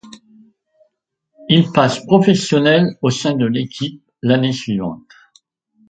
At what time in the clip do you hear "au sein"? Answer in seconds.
3.03-3.35